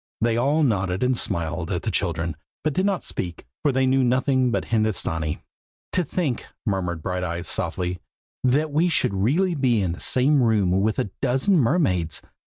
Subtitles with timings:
[0.19, 4.03] They all nodded and smiled at the children, but did not speak, for they knew
[4.03, 5.43] nothing but Hindostanee.
[5.91, 7.99] "To think," murmured Brighteyes, softly,
[8.43, 12.23] "that we should really be in the same room with a dozen mermaids!